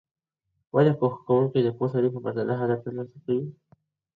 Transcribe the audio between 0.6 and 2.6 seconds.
ولي کوښښ کوونکی د پوه سړي په پرتله